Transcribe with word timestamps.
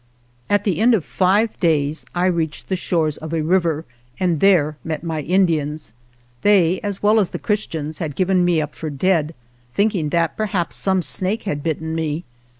At 0.49 0.63
the 0.63 0.79
end 0.79 0.95
of 0.95 1.05
five 1.05 1.55
days 1.57 2.07
I 2.15 2.25
reached 2.25 2.69
the 2.69 2.75
shores 2.75 3.17
of 3.17 3.35
a 3.35 3.43
river 3.43 3.85
and 4.19 4.39
there 4.39 4.75
met 4.83 5.03
my 5.03 5.21
Indians. 5.21 5.93
They, 6.41 6.79
as 6.79 7.03
well 7.03 7.19
as 7.19 7.29
the 7.29 7.37
Christians, 7.37 7.99
had 7.99 8.15
given 8.15 8.43
me 8.43 8.59
up 8.63 8.73
for 8.73 8.89
dead, 8.89 9.35
thinking 9.75 10.09
that 10.09 10.35
perhaps 10.35 10.75
some 10.75 11.03
snake 11.03 11.43
had 11.43 11.61
bitten 11.61 11.93
me. 11.93 12.23